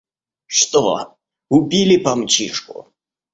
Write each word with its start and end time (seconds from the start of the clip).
Что, 0.47 1.17
убили 1.49 1.97
Помчишку? 1.99 2.87